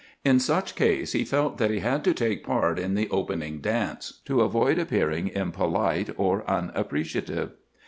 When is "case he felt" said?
0.73-1.59